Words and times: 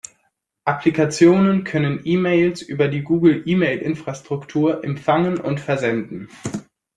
Applikationen 0.65 1.63
können 1.63 2.01
E-Mails 2.05 2.63
über 2.63 2.87
die 2.87 3.03
Google-E-Mail-Infrastruktur 3.03 4.83
empfangen 4.83 5.37
und 5.39 5.59
versenden. 5.59 6.27